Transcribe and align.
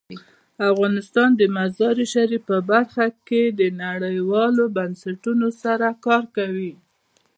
افغانستان 0.71 1.29
د 1.35 1.41
مزارشریف 1.57 2.41
په 2.51 2.57
برخه 2.71 3.05
کې 3.27 3.41
نړیوالو 3.83 4.63
بنسټونو 4.77 5.47
سره 5.63 5.87
کار 6.05 6.23
کوي. 6.37 6.73